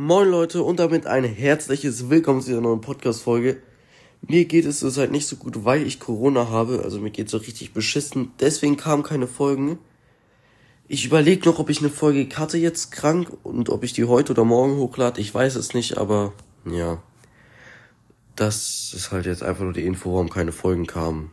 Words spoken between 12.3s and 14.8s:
hatte jetzt krank und ob ich die heute oder morgen